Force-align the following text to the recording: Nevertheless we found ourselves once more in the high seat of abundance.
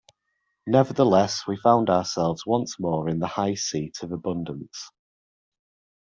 Nevertheless 0.65 1.45
we 1.45 1.57
found 1.57 1.87
ourselves 1.91 2.43
once 2.43 2.79
more 2.79 3.07
in 3.07 3.19
the 3.19 3.27
high 3.27 3.53
seat 3.53 4.01
of 4.01 4.11
abundance. 4.11 4.89